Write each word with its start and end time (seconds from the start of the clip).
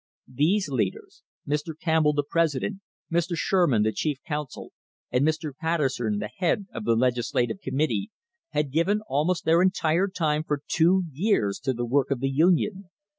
These 0.33 0.67
leaders, 0.67 1.21
Mr. 1.47 1.77
Campbell 1.79 2.13
the 2.13 2.23
president, 2.27 2.81
Mr. 3.11 3.33
Sherman 3.35 3.83
the 3.83 3.91
chief 3.91 4.17
counsel, 4.25 4.71
and 5.11 5.23
Mr. 5.23 5.55
Patterson 5.55 6.17
the 6.17 6.31
head 6.37 6.65
of 6.73 6.85
the 6.85 6.95
legislative 6.95 7.61
committee, 7.61 8.09
had 8.49 8.71
given 8.71 9.01
almost 9.07 9.45
their 9.45 9.61
entire 9.61 10.07
time 10.07 10.43
for 10.43 10.63
two 10.67 11.03
years 11.11 11.59
to 11.59 11.73
the 11.73 11.85
work 11.85 12.09
of 12.09 12.19
the 12.19 12.31
Union. 12.31 12.89